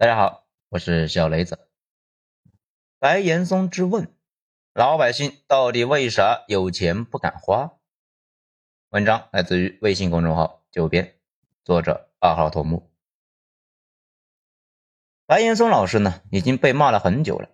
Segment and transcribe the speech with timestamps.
[0.00, 1.68] 大家好，我是小雷子。
[3.00, 4.14] 白岩松之问：
[4.72, 7.72] 老百姓到底为啥有钱不敢花？
[8.90, 11.18] 文章来自于微信公众号“九编”，
[11.66, 12.92] 作者二号头目。
[15.26, 17.48] 白岩松老师呢，已经被骂了很久了，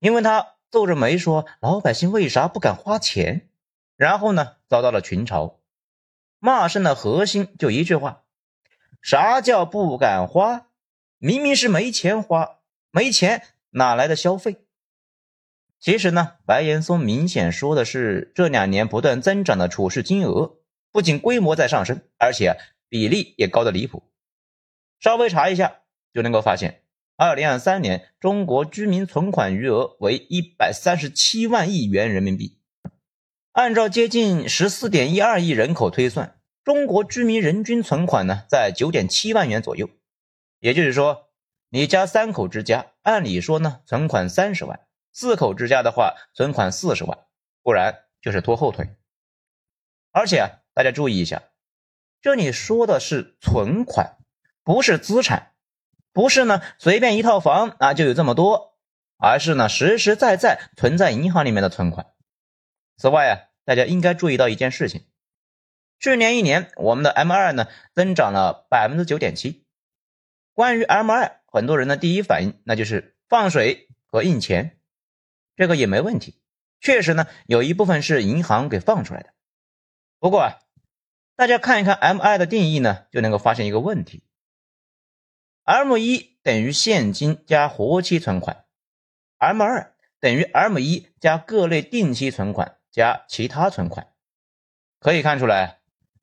[0.00, 3.48] 因为他皱着眉说：“老百姓为啥不敢花钱？”
[3.94, 5.58] 然后呢，遭到了群嘲。
[6.40, 8.24] 骂声的核心就一句话：
[9.00, 10.66] 啥叫不敢花？
[11.26, 12.58] 明明是没钱花，
[12.90, 14.58] 没钱哪来的消费？
[15.80, 20.58] 其实呢，白岩松明显说的是这两年不断增长的处事金额，
[20.92, 22.58] 不仅规模在上升，而且
[22.90, 24.02] 比例也高的离谱。
[25.00, 25.80] 稍微查一下
[26.12, 26.82] 就能够发现，
[27.16, 32.58] 二零二三年中国居民存款余额为一百三十七万亿元人民币。
[33.52, 39.88] 按照接近十四点一二亿人口推算，中国居民人均存款呢在九点七万元左右。
[40.64, 41.28] 也就是说，
[41.68, 44.78] 你家三口之家，按理说呢，存款三十万；
[45.12, 47.26] 四口之家的话，存款四十万，
[47.62, 48.96] 不然就是拖后腿。
[50.10, 51.42] 而且啊，大家注意一下，
[52.22, 54.16] 这里说的是存款，
[54.62, 55.52] 不是资产，
[56.14, 58.78] 不是呢随便一套房啊就有这么多，
[59.18, 62.06] 而是呢实实在在存在银行里面的存款。
[62.96, 63.32] 此外啊，
[63.66, 65.04] 大家应该注意到一件事情：
[66.00, 69.62] 去年一年，我们的 M 二呢增长了百分之九点七。
[70.54, 74.78] 关于 M 二，很多人的第一反应那就是放水和印钱，
[75.56, 76.40] 这个也没问题。
[76.80, 79.34] 确实呢，有一部分是银行给放出来的。
[80.20, 80.58] 不过啊，
[81.34, 84.22] 大家看一看 M 二的定义呢，就能够发现一个问题
[85.64, 88.64] ：M 一等于现金加活期存款
[89.38, 94.12] ，M 二等于 M 一加各类定期存款加其他存款。
[95.00, 95.80] 可以看出来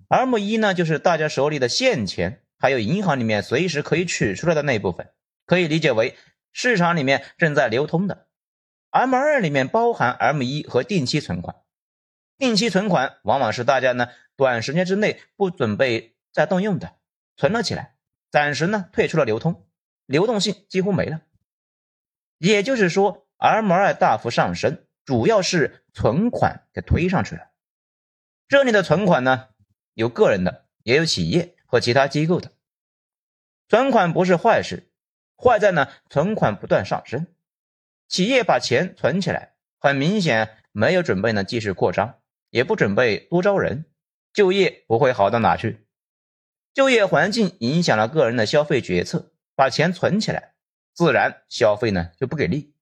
[0.08, 2.44] ，M 一呢就是大家手里的现钱。
[2.62, 5.09] 还有银行里面随时可以取出来的那部分，
[5.48, 6.16] 可以理解为
[6.54, 8.28] 市场里面正在流通的。
[8.92, 11.56] M 二里面包含 M 一和定期存款，
[12.38, 16.94] 定期存款往往是大家呢短时间之内不准备再动用的，
[17.35, 17.96] 存了起来，
[18.30, 19.66] 暂时呢退出了流通，
[20.06, 21.22] 流动性几乎没了。
[22.38, 27.47] 也就是说，M 二大幅上升，主要是存款给推上去了。
[28.47, 29.47] 这里的存款呢，
[29.96, 31.56] 有个人的，也有企业。
[31.72, 32.52] 和其他机构的
[33.72, 34.92] 存款不是坏事，
[35.38, 37.28] 坏在呢存款不断上升。
[38.09, 43.86] 企业把钱存起来，很明显没有准备呢继续扩张，也不准备多招人，
[44.34, 45.88] 就业不会好到哪去。
[46.74, 50.53] 就业环境影响了个人的消费决策，把钱存起来，
[50.94, 52.76] 自然消费呢就不给力。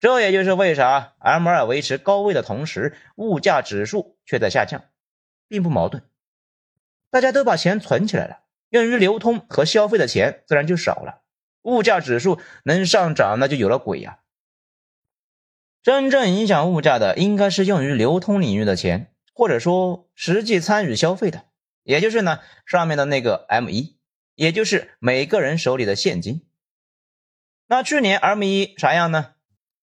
[0.00, 4.86] 这也就是为啥 M 二维持高位的同时，物价指数却在下降，
[5.46, 6.08] 并不矛盾。
[7.10, 11.22] 大家都把钱存起来了，用于流通和消费的钱自然就少了，
[11.62, 14.20] 物价指数能上涨那就有了鬼呀！
[15.82, 21.46] 真正影响物价的应该是用于流通领域的钱，或者说实际参与消费的，
[21.82, 23.98] 也就是呢上面的那个 M 一，
[24.34, 26.46] 也就是每个人手里的现金。
[27.68, 29.34] 那去年 M 一啥样呢？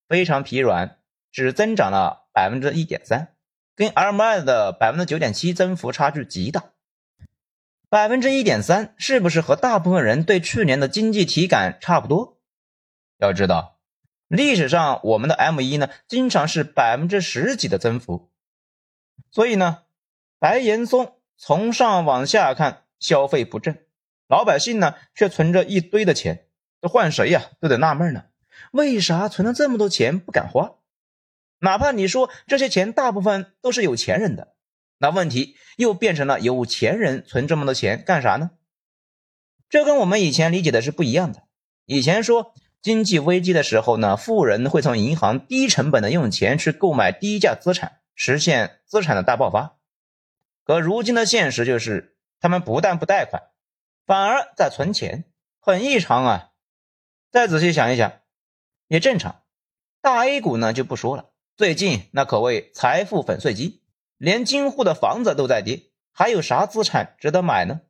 [0.07, 0.99] 非常疲软，
[1.31, 3.35] 只增长了百分之一点三，
[3.75, 6.74] 跟 M 二的百分之九点七增幅差距极大。
[7.87, 12.39] 百分之一点三，是不是和大部分人对去年的经济体感差不多？
[13.17, 13.79] 要知道，
[14.27, 18.31] 历史上我们的 M 一呢，经常是百分之十几的增幅。
[19.31, 19.83] 所以呢，
[20.39, 23.85] 白岩松从上往下看，消费不振，
[24.27, 26.47] 老百姓呢却存着一堆的钱，
[26.81, 28.25] 这换谁呀都得纳闷呢，
[28.71, 30.75] 为啥存了这么多钱不敢花？
[31.59, 34.54] 哪怕你说这些钱大部分都是有钱人的。
[35.05, 38.49] 那问题又变成了有钱人存这么多钱干啥呢？
[39.69, 41.43] 这跟我们以前理解的是不一样的。
[41.85, 49.77] 以前说经济危机的时候呢，富人会从银行低成本的用钱去购买低价资产，实现资产的大爆发。
[50.63, 53.43] 可如今的现实就是，他们不但不贷款，
[54.07, 55.25] 反而在存钱，
[55.59, 56.49] 很异常啊。
[57.29, 58.11] 再仔细想一想，
[58.87, 59.43] 也正常。
[60.01, 63.83] 大 A 股呢就不说了，最近那可谓财富粉碎机。
[64.17, 67.81] 连京沪的房子都在跌，还有啥资产值得买呢？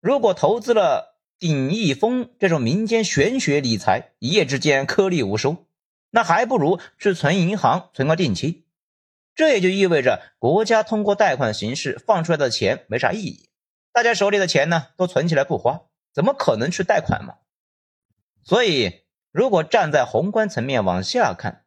[0.00, 5.66] 如果投资了鼎益丰这种民间玄学理财，一夜之间颗粒无收，
[6.10, 8.66] 那还不如去存银行存个定期。
[9.34, 13.48] 这也就意味着国家通过贷款形式放出来的钱没啥意义，
[13.92, 17.34] 大家手里的钱呢都存起来不花，怎么可能去贷款嘛？
[18.44, 21.64] 所以，如果站在宏观层面往下看，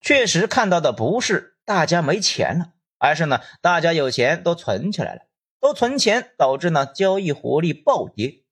[0.00, 2.72] 确实看到的不是大家没钱了。
[3.02, 5.22] 而是呢，大家有钱都存起来了，
[5.58, 8.44] 都存钱导致呢交易活力暴跌。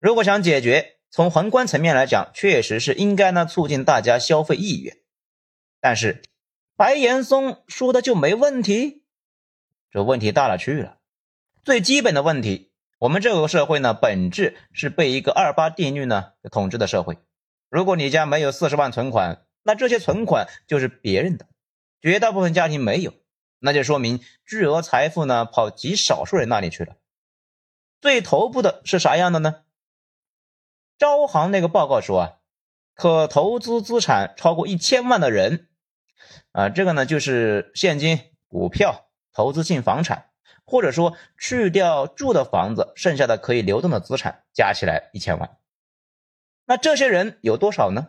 [0.00, 4.96] 如果想解决，从宏观层面来讲，确实是应该呢促进大家消费意愿。
[5.80, 6.22] 但是
[6.74, 9.04] 白岩松说的就没问题？
[9.92, 10.98] 这问题大了去了。
[11.62, 17.16] 最基本的问题，我们这个社会呢，本质是被一个二八定律呢统治的社会。
[17.70, 21.46] 如果你家没有四十万存款，那这些存款就是别人的。
[22.00, 23.14] 绝大部分家庭没有，
[23.62, 26.96] 那就说明巨额财富呢跑极少数人那里去了。
[28.00, 29.62] 最头部的是啥样的呢？
[30.98, 32.32] 招行那个报告说啊，
[32.94, 35.68] 可投资资产超过一千万的人，
[36.50, 40.30] 啊，这个呢就是现金、股票、投资性房产，
[40.64, 45.56] 或者说去掉住的房子，剩下的可以流动的资产加起来一千万。
[46.64, 48.08] 那这些人有多少呢？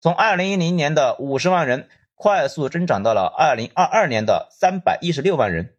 [0.00, 1.88] 从二零一零年的五十万人，
[2.24, 5.76] 快速增长到了二零二二年的三百一十六万人，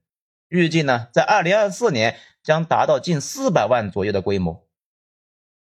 [0.47, 4.63] 预计呢，在二零二四年将达到近四百万左右的规模。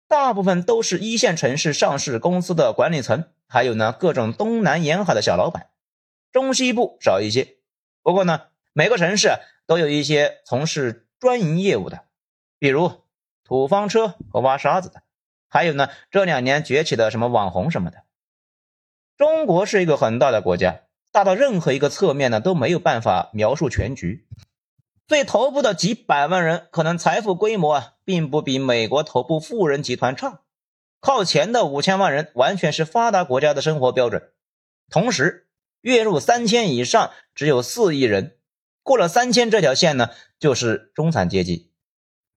[0.08, 5.72] 大部分都是一线城市上市公司的管理层，还有呢各种东南沿海的小老板，
[6.32, 7.56] 中西部少一些。
[8.04, 8.42] 不过呢，
[8.72, 12.02] 每个城市都有一些从事专营业务的，
[12.60, 12.92] 比如
[13.44, 15.02] 土方车和挖沙子的，
[15.48, 18.04] 还有呢这两年崛起的什么网红什么的。
[19.20, 24.26] 中国是一个很大的国家，大到任何一个侧面呢都没有办法描述全局。
[25.10, 30.40] 最头部的几百万人，可能财富规模啊，并不比美国头部富人集团差。
[31.02, 34.32] 靠前的五千万人，完全是发达国家的生活标准。
[34.90, 35.50] 同时，
[35.82, 38.38] 月入三千以上只有四亿人，
[38.84, 41.74] 过了三千这条线呢，就是中产阶级。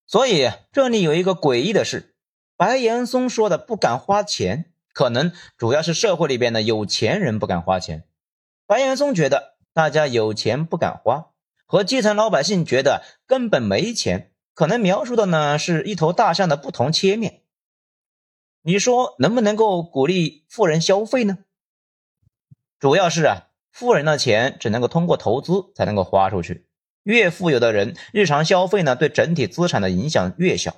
[0.08, 2.16] 所以这里有一个诡异的事：
[2.56, 8.04] 白岩松说的不敢花钱，可能主要是社会里边的有钱人不敢花钱。
[8.66, 11.30] 白岩松觉得大家有钱不敢花。
[11.64, 17.40] 和基层老百姓觉得根本没钱，可能描述的呢是一头大象的不同切面。
[18.60, 21.38] 你说能不能够鼓励富人消费呢？
[22.78, 26.68] 主要是啊，富人的钱只能够通过投资才能够花出去。
[27.04, 30.76] 越富有的人，日常消费呢对整体资产的影响越小。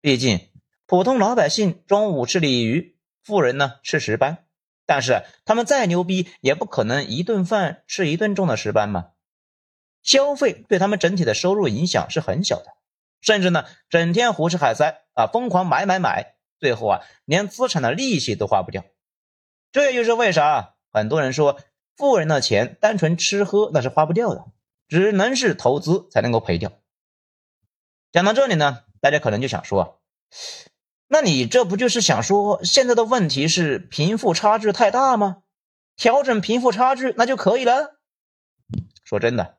[0.00, 0.48] 毕竟
[0.86, 2.96] 普通老百姓中午吃鲤鱼，
[3.30, 4.44] 富人呢吃石斑，
[4.86, 9.12] 但是他们再牛逼，也不可能一顿饭吃一顿重的石斑嘛。
[10.02, 12.72] 消费对他们整体的收入影响是很小的，
[13.20, 18.84] 甚至呢，整天胡吃海塞啊，疯狂买买买，最后啊，连资产的利息都花不掉。
[19.70, 21.60] 这也就是为啥很多人说，
[21.96, 24.46] 富人的钱单纯吃喝那是花不掉的，
[24.88, 26.72] 只能是投资才能够赔掉。
[28.10, 30.02] 讲到这里呢，大家可能就想说，
[31.12, 35.42] 那你这不就是想说现在的问题是贫富差距太大吗？
[35.96, 37.98] 调整贫富差距那就可以了？
[39.02, 39.58] 说真的。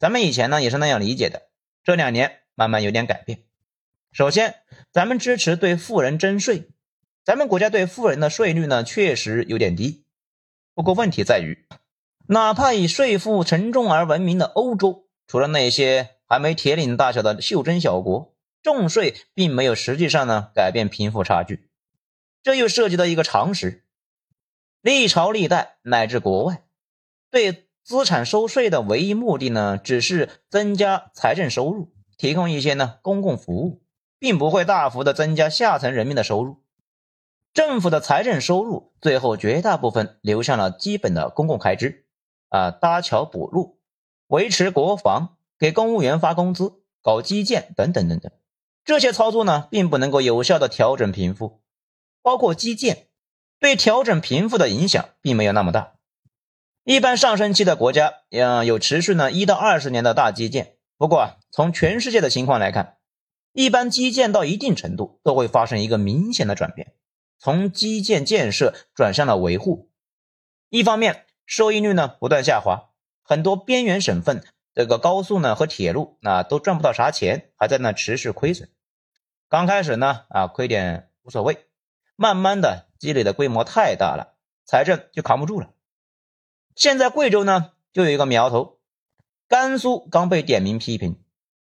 [0.00, 1.42] 咱们以前呢也是那样理解的，
[1.84, 3.44] 这两年慢慢有点改变。
[4.10, 4.56] 首先，
[4.90, 6.68] 咱们支持对富人征税，
[7.24, 10.04] 咱们国家对富人的税率呢确实有点低。
[10.74, 11.68] 不过问题在于，
[12.26, 21.70] 哪怕以税负沉重而闻名的欧洲，除了那些还没铁岭大小的袖珍小国，重税并没有实际上呢改变贫富差距。
[22.42, 23.84] 这又涉及到一个常识：
[24.80, 26.64] 历朝历代乃至国外
[27.30, 27.66] 对。
[27.82, 33.82] 资产收税的唯一目的呢，只是增加财政收入，提供一些呢公共服务，
[34.18, 36.62] 并不会大幅的增加下层人民的收入。
[37.52, 42.06] 政府的财政收入最后绝大部分流向了基本的公共开支，
[42.50, 43.80] 啊，搭桥补路、
[44.28, 48.30] 维持国防、给公务员发工资、搞基建等等等等。
[48.90, 51.60] 这些操作呢，并不能够有效的调整贫富，
[52.22, 53.06] 包括基建
[53.60, 55.92] 对调整贫富的影响并没有那么大。
[56.82, 60.74] 一般上升期的国家，嗯，有持续呢一到二十年的大基建。
[60.98, 62.96] 不过啊，从全世界的情况来看，
[63.52, 66.92] 一般基建到一定程度都会发生一个明显的转变，
[67.38, 69.88] 从基建建设转向了维护。
[70.68, 72.90] 一方面，收益率呢不断下滑，
[73.22, 74.44] 很多边缘省份
[74.74, 78.68] 这个高速呢和铁路那都赚不到啥钱，还在那持续亏损。
[79.50, 81.66] 刚开始呢啊亏点无所谓，
[82.14, 85.72] 慢慢的积累的规模太大了，财政就扛不住了。
[86.76, 88.78] 现在贵州呢，就有一个苗头，
[89.48, 91.20] 甘肃刚被点名批评，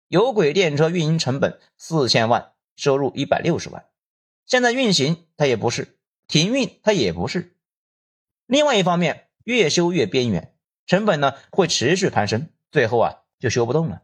[0.08, 3.84] 有轨电车运营成本四千万，收入一百六十万，
[4.46, 7.58] 现在运行它也不是，停运它也不是。
[8.46, 10.56] 另外一方面，越修越边缘，
[10.86, 14.04] 成本呢会持续攀升，最后啊就修不动了。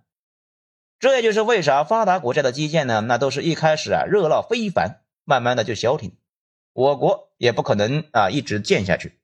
[1.02, 6.16] 这也就是为啥发达国家的基建呢，那都是一开始啊热闹非凡，慢慢的就消停，
[6.72, 9.20] 我国也不可能啊一直建下去，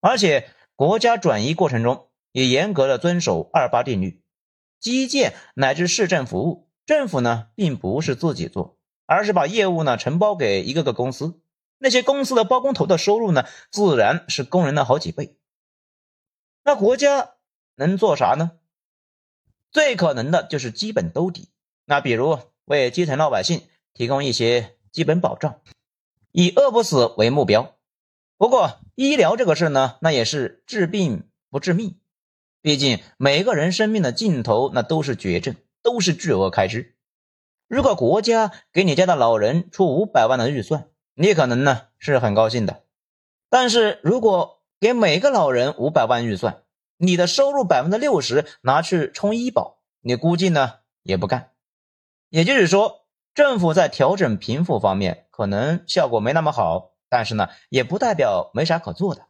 [0.00, 0.50] 而且。
[0.78, 4.22] 国家转移过程中也严格的遵守二八定律，
[4.78, 11.40] 基建乃至市政服务，政府呢并不是自己做，而是把业务呢承包给一个个公司，
[11.78, 15.36] 那些公司的包工头的收入呢，自然是工人的好几倍。
[16.62, 17.30] 那国家
[17.74, 18.57] 能做啥呢？
[19.70, 21.48] 最可能的就是基本兜底。
[21.84, 23.62] 那比如为基层老百姓
[23.94, 25.60] 提供一些基本保障，
[26.32, 27.76] 以饿不死为目标。
[28.36, 31.98] 不过医疗这个事呢，那也是治病不治命，
[32.62, 36.94] 毕竟每个人生命的尽头那都是绝症，都是巨额开支。
[37.66, 42.84] 如果国家给你家的老人出五百万的预算，你可能呢是很高兴的。
[43.50, 46.62] 但是如果给每个老人五百万预算，
[46.98, 51.52] 你的收入百分之六十拿去充医保，你估计呢也不干。
[52.28, 56.92] 也就是说，政府在调整贫富方面可能效果没那么好。
[57.10, 59.28] 但是呢，也不代表没啥可做的。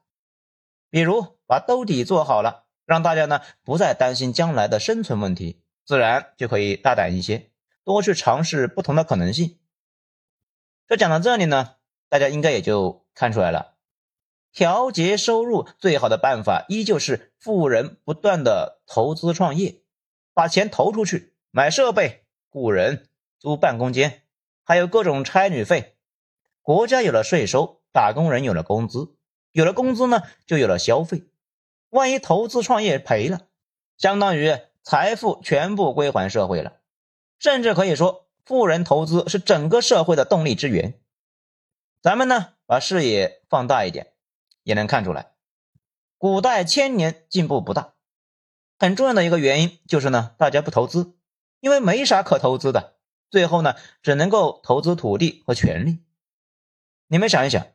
[0.91, 7.53] 比如把兜底做好了，让大家呢不再担心将来的生存问题，自然就可以大胆一些，
[7.85, 9.61] 多去尝试不同的可能性。
[10.89, 11.77] 这讲到这里呢，
[12.09, 13.77] 大家应该也就看出来了，
[14.53, 19.83] 调节收入最好的办法依旧是富人不断的投资创业，
[20.35, 24.23] 把钱投出去买设备、雇人、租办公间，
[24.65, 25.97] 还有各种差旅费。
[26.63, 29.15] 国家有了税收，打工人有了工资，
[29.53, 31.25] 有了工资呢，就有了消费。
[31.91, 33.47] 万一投资创业赔了，
[33.97, 36.81] 相当于财富全部归还社会了。
[37.39, 41.01] 甚至可以说，富人投资是整个社会的动力之源。
[42.03, 44.13] 咱们呢，把视野放大一点，
[44.69, 45.31] 也能看出来，
[46.19, 47.95] 古代千年进步不大。
[48.79, 51.15] 很重要的一个原因就是呢，大家不投资，
[51.61, 52.99] 因为没啥可投资的，
[53.31, 56.05] 最后呢，只能够投资土地和权力。
[57.07, 57.67] 你们想一想，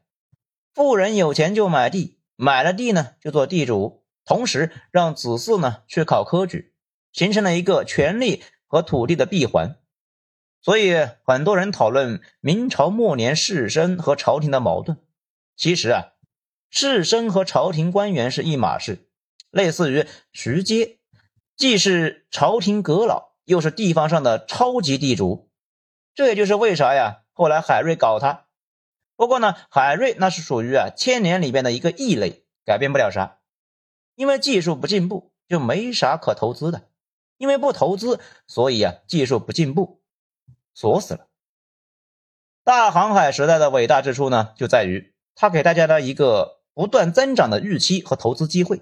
[0.75, 6.75] 富人有钱就买地，买了地呢就做地主，同时让子嗣呢去考科举，
[7.12, 9.79] 形成了一个权力和土地的闭环。
[10.62, 15.00] 所以很多人讨论明朝末年士绅和朝廷的矛盾。
[15.55, 16.12] 其实啊，
[16.75, 19.08] 士绅和朝廷官员是一码事，
[19.51, 20.98] 类似于徐阶，
[21.56, 25.51] 既是朝廷阁老，又是地方上的超级地主。
[26.15, 28.48] 这也就是为啥呀，后来海瑞搞他。
[29.15, 33.38] 不过呢，海瑞那是属于啊千年里边的一个异类，改变不了啥，
[34.15, 36.89] 因为技术不进步，就没啥可投资的。
[37.38, 40.01] 因为不投资，所以啊技术不进步，
[40.74, 41.27] 锁死了。
[42.63, 48.82] 大航海时代的伟大之处呢，就在于它给大家的一个不断增长的预期和投资机会。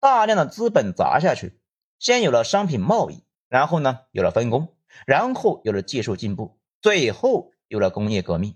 [0.00, 1.58] 大量的资本砸下去，
[1.98, 4.74] 先有了商品贸易，然后呢有了分工，
[5.06, 8.54] 然后有了技术进步，最后有了工业革命。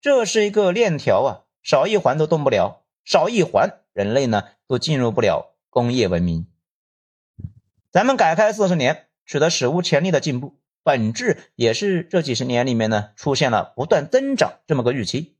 [0.00, 1.30] 这是一个链条啊，
[1.62, 6.46] 少一环都动不了，少一环，人类呢都进入不了工业文明。
[7.90, 15.36] 咱们改开四十年，取得史无前例的进步，本质也是这几十年里面呢出现了不断增长这么个预期。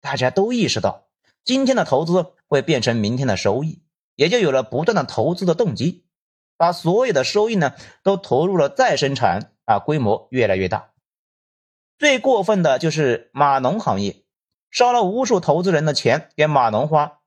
[0.00, 1.03] 大家都意识到，
[1.44, 3.82] 今天的投资会变成明天的收益，
[4.16, 6.06] 也就有了不断的投资的动机，
[6.56, 10.92] 把所有的收益呢都投入了再生产啊，规模越来越大。
[11.98, 14.24] 最过分的就是码农行业，
[14.70, 17.20] 烧了无数投资人的钱给码农花，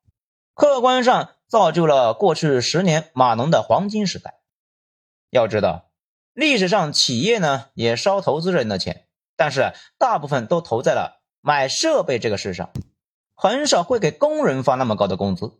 [0.53, 4.41] 客观上造就了过去十年码农的黄金时代。
[5.29, 5.91] 要知道，
[6.33, 12.71] 历史上企业呢也烧投资人的钱，但是大部分都投在了买设备这个事上，
[13.37, 15.53] 很少会给工人发那么高的工资。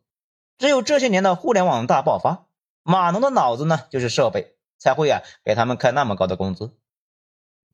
[0.57, 2.47] 只有这些年的互联网大爆发，
[2.83, 6.75] 码农的脑子呢就是设备，才会啊给他们开那么高的工资。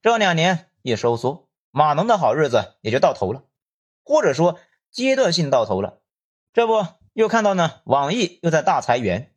[0.01, 0.69] 这两年。
[0.85, 3.43] 一收缩，码农的好日子也就到头了，
[4.03, 4.59] 或者说
[4.91, 6.01] 阶段性到头了。
[6.51, 7.79] 这不又看到呢？
[7.85, 9.33] 网易又在大裁员。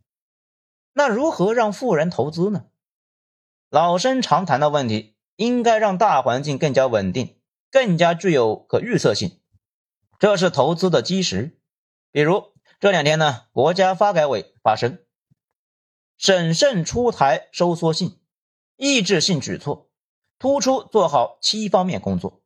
[0.92, 2.64] 那如何让富人投资呢？
[3.70, 7.38] 老生常谈的问题，应该让大环境更加稳定，
[7.70, 9.38] 更加具有可预测性，
[10.18, 11.58] 这是投资的基石。
[12.10, 14.98] 比如这两天呢，国家发改委发声，
[16.16, 18.20] 审慎出台收缩性、
[18.76, 19.90] 抑制性举措。
[20.38, 22.42] 突出做好七方面工作，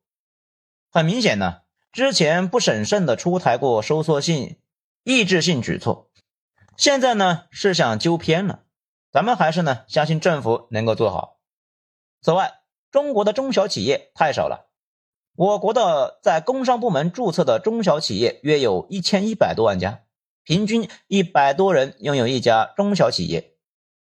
[0.89, 4.61] 很明显呢，之前不审慎的出台过收缩性、
[5.03, 6.09] 抑制性举措，
[6.77, 8.63] 现在呢是想纠偏了。
[9.11, 11.41] 咱们还是呢相信政府能够做好。
[12.21, 12.61] 此外，
[12.91, 14.70] 中国的中小企业太少了，
[15.35, 20.01] 我国的在工商部门注册的中小企业约有一千一百多万家，
[20.43, 23.55] 平均一百多人拥有一家中小企业。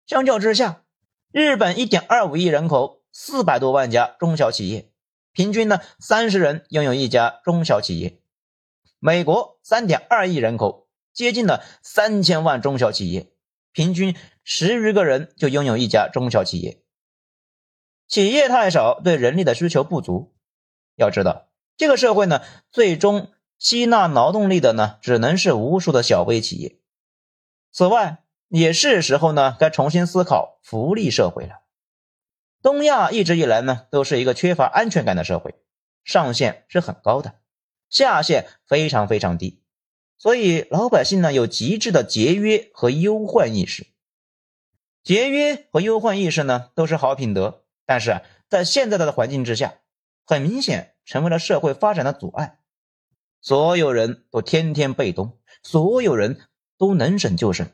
[0.07, 0.85] 相较之下，
[1.31, 3.03] 日本一点二五亿人口。
[3.15, 4.91] 四百多万家中小企业，
[5.33, 8.23] 平均呢三十人拥有一家中小企业。
[8.99, 13.31] 美国三点二亿人口，接近了三千万中小企业，
[13.71, 16.83] 平均十余个人就拥有一家中小企业。
[18.09, 20.33] 企业太少，对人力的需求不足。
[20.97, 26.79] 要知道，这个社会呢，最终吸纳劳动力的呢，只能是无数的小微企业。
[27.73, 31.63] 此外，也是时候呢，该重新思考福利社会了。
[32.61, 35.55] 东亚一直以来呢，都是一个缺乏安全感的社会，
[36.05, 37.37] 上限是很高的，
[37.89, 39.63] 下限非常非常低，
[40.19, 43.87] 所以老百姓呢有极致的节约和忧患意识。
[45.03, 49.75] 节约和忧患意识呢，都是好品德，但是，在现在的环境之下，
[50.25, 52.59] 很明显成为了社会发展的阻碍。
[53.41, 56.41] 所有人都天天被动，所有人
[56.79, 57.67] 都能省就省，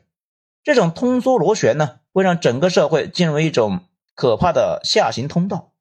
[0.63, 3.81] 这种通缩螺旋呢，会让整个社会进入一种
[4.15, 5.73] 可怕的下行通道。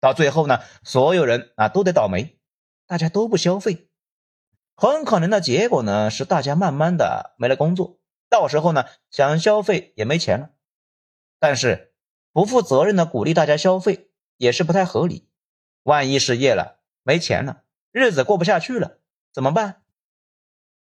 [0.00, 2.38] 到最后呢，所有人啊都得倒霉，
[2.86, 3.88] 大家都不消费，
[4.74, 7.98] 很可能的结果呢，是大家慢慢的没了工作，
[8.30, 10.50] 到时候呢，想消费也没钱了。
[11.38, 11.94] 但是，
[12.32, 15.28] 不负责任的鼓励大家消费也是不太合理。
[15.84, 17.62] 万一失业了、没钱了、
[17.92, 18.98] 日子过不下去了，
[19.32, 19.82] 怎么办？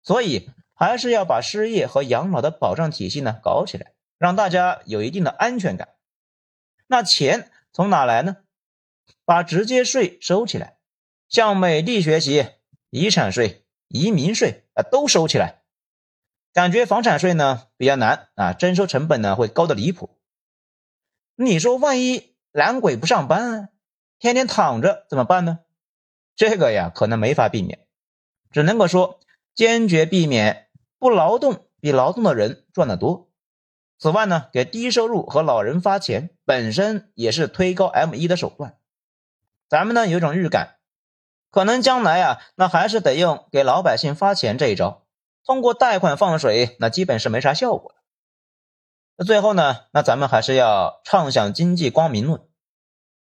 [0.04, 5.96] 所以还是要把失业和养老的保障体系呢搞起来，让大家有一定的安全感。
[6.88, 8.38] 那钱从哪来呢？
[9.26, 10.78] 把直接税收起来，
[11.28, 12.48] 向美帝学习，
[12.90, 15.62] 遗产税、移民税啊都收起来。
[16.52, 20.18] 感觉房产税呢比较难啊，征收成本呢会高的离谱。
[21.36, 23.70] 你说万一懒鬼不上班，
[24.20, 25.60] 天天躺着怎么办呢？
[26.36, 27.88] 这个呀，可能没法避免，
[28.52, 29.20] 只能够说
[29.56, 33.30] 坚决避免不劳动比劳动的人赚得多。
[33.98, 38.78] 此外呢，给低收入和老人发钱本身也是推高 M 一的手段。
[39.70, 40.80] 咱们呢有种预感，
[41.50, 45.06] 可能将来啊，那还是得用给老百姓发钱这一招，
[45.46, 47.96] 通过贷款放水，那基本是没啥效果。
[49.16, 49.86] 那最后呢？
[49.92, 52.49] 那咱们还是要畅想经济光明论。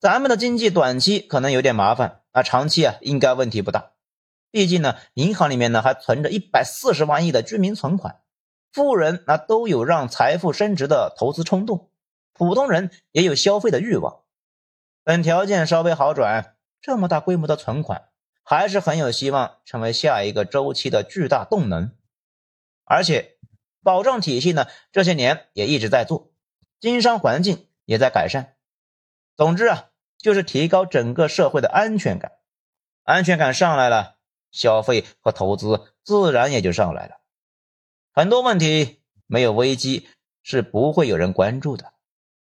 [0.01, 3.93] 咱们的经济短期可能有点麻烦啊，长期啊应该问题不大。
[4.51, 8.23] 毕竟呢，银行里面呢还存着一百四十万亿的居民存款，
[8.73, 11.91] 富人那都有让财富升值的投资冲动，
[12.33, 14.23] 普通人也有消费的欲望。
[15.05, 18.09] 等条件稍微好转，这么大规模的存款
[18.43, 21.93] 还是很有希望成为下一个周期的巨大动能，
[22.85, 23.37] 而且。
[23.83, 26.35] 保障体系呢，这些年也一直在做，
[26.81, 28.57] 经商环境也在改善。
[29.37, 29.89] 总之啊，
[30.23, 32.33] 就是提高整个社会的安全感，
[33.05, 34.17] 安全感上来了，
[34.51, 37.21] 消费和投资自然也就上来了。
[38.13, 40.09] 很多问题没有危机
[40.43, 41.93] 是不会有人关注的，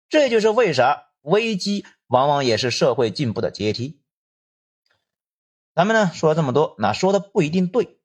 [0.08, 4.00] 这就是为啥危机往往也是社会进步的阶梯。
[5.74, 8.00] 咱们呢说了这么多，那说的不一定对，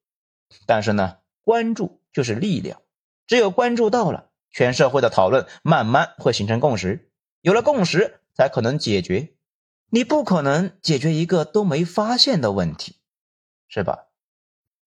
[0.66, 2.82] 但是呢，关注就是力量。
[3.28, 7.12] 只有关注到了，全社会的讨论慢慢会形成共识，
[7.42, 9.35] 有了共识才可能解决。
[9.90, 12.98] 你不可能解决一个都没发现的问题，
[13.68, 14.08] 是吧？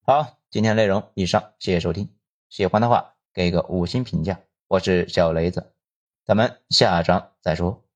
[0.05, 2.15] 好，今天内容以上，谢谢收听。
[2.49, 4.41] 喜欢的话给个五星评价。
[4.67, 5.73] 我是小雷子，
[6.25, 7.88] 咱们下章再说。